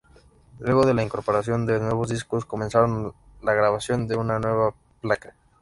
[0.57, 3.13] Luego de la incorporación de nuevos músicos, comenzaron
[3.43, 5.35] la grabación de una nueva placa.